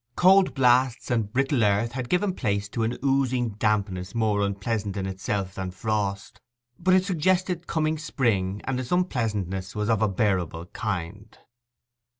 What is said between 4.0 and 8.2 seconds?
more unpleasant in itself than frost; but it suggested coming